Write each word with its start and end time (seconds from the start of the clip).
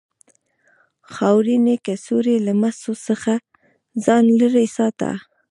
خاورینې 1.13 1.75
کڅوړې 1.85 2.35
له 2.45 2.53
مسو 2.61 2.93
څخه 3.07 3.33
ځان 4.05 4.25
لرې 4.39 4.65
ساته. 4.77 5.11